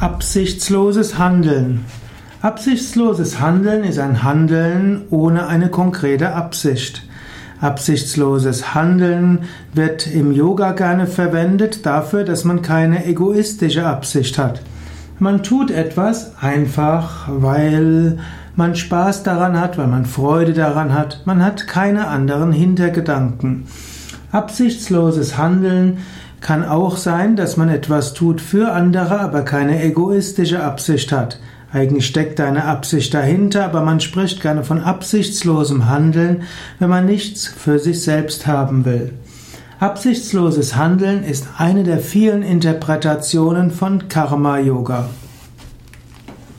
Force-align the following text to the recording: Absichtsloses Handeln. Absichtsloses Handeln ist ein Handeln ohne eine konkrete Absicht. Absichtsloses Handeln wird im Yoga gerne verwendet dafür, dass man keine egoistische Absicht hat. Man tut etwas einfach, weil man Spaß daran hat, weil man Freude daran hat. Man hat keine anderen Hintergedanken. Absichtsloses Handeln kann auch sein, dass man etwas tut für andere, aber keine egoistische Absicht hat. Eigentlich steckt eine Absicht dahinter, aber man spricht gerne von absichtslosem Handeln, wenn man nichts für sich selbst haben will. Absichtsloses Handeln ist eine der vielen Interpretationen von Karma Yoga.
Absichtsloses 0.00 1.18
Handeln. 1.18 1.84
Absichtsloses 2.40 3.38
Handeln 3.38 3.84
ist 3.84 3.98
ein 3.98 4.22
Handeln 4.22 5.02
ohne 5.10 5.46
eine 5.46 5.68
konkrete 5.68 6.32
Absicht. 6.32 7.02
Absichtsloses 7.60 8.74
Handeln 8.74 9.40
wird 9.74 10.06
im 10.06 10.32
Yoga 10.32 10.72
gerne 10.72 11.06
verwendet 11.06 11.84
dafür, 11.84 12.24
dass 12.24 12.44
man 12.44 12.62
keine 12.62 13.04
egoistische 13.04 13.86
Absicht 13.86 14.38
hat. 14.38 14.62
Man 15.18 15.42
tut 15.42 15.70
etwas 15.70 16.32
einfach, 16.40 17.28
weil 17.28 18.20
man 18.56 18.76
Spaß 18.76 19.22
daran 19.22 19.60
hat, 19.60 19.76
weil 19.76 19.88
man 19.88 20.06
Freude 20.06 20.54
daran 20.54 20.94
hat. 20.94 21.20
Man 21.26 21.44
hat 21.44 21.66
keine 21.66 22.06
anderen 22.06 22.52
Hintergedanken. 22.52 23.66
Absichtsloses 24.32 25.36
Handeln 25.36 25.98
kann 26.40 26.64
auch 26.64 26.96
sein, 26.96 27.36
dass 27.36 27.56
man 27.56 27.68
etwas 27.68 28.14
tut 28.14 28.40
für 28.40 28.72
andere, 28.72 29.20
aber 29.20 29.42
keine 29.42 29.82
egoistische 29.82 30.62
Absicht 30.62 31.12
hat. 31.12 31.38
Eigentlich 31.72 32.06
steckt 32.06 32.40
eine 32.40 32.64
Absicht 32.64 33.14
dahinter, 33.14 33.64
aber 33.64 33.82
man 33.82 34.00
spricht 34.00 34.42
gerne 34.42 34.64
von 34.64 34.82
absichtslosem 34.82 35.88
Handeln, 35.88 36.42
wenn 36.78 36.90
man 36.90 37.06
nichts 37.06 37.46
für 37.46 37.78
sich 37.78 38.02
selbst 38.02 38.46
haben 38.46 38.84
will. 38.84 39.12
Absichtsloses 39.78 40.76
Handeln 40.76 41.22
ist 41.22 41.46
eine 41.58 41.84
der 41.84 42.00
vielen 42.00 42.42
Interpretationen 42.42 43.70
von 43.70 44.08
Karma 44.08 44.58
Yoga. 44.58 45.08